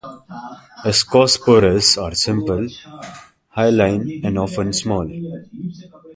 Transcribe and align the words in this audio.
Ascospores 0.83 1.95
are 2.01 2.15
simple, 2.15 2.65
hyaline, 3.51 4.19
and 4.25 4.39
often 4.39 4.73
small. 4.73 5.07